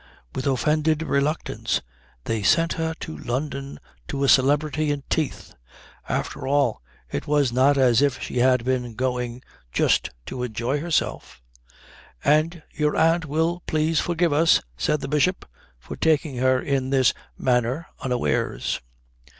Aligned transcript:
With 0.33 0.47
offended 0.47 1.03
reluctance 1.03 1.83
they 2.23 2.41
sent 2.41 2.73
her 2.73 2.95
to 3.01 3.15
London 3.19 3.79
to 4.07 4.23
a 4.23 4.29
celebrity 4.29 4.89
in 4.89 5.03
teeth 5.11 5.53
after 6.09 6.47
all 6.47 6.81
it 7.11 7.27
was 7.27 7.51
not 7.51 7.77
as 7.77 8.01
if 8.01 8.19
she 8.19 8.39
had 8.39 8.65
been 8.65 8.95
going 8.95 9.43
just 9.71 10.09
to 10.25 10.41
enjoy 10.41 10.79
herself 10.79 11.43
"And 12.25 12.63
your 12.73 12.95
aunt 12.95 13.25
will 13.27 13.61
please 13.67 13.99
forgive 13.99 14.33
us," 14.33 14.59
said 14.75 15.01
the 15.01 15.07
Bishop, 15.07 15.47
"for 15.77 15.95
taking 15.95 16.37
her 16.37 16.59
in 16.59 16.89
this 16.89 17.13
manner 17.37 17.85
unawares." 17.99 18.81